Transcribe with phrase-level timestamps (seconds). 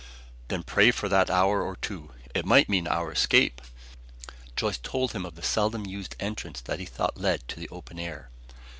[0.47, 2.11] "Then pray for that hour or two.
[2.33, 3.61] It might mean our escape!"
[4.55, 7.99] Joyce told him of the seldom used entrance that he thought led to the open
[7.99, 8.31] air.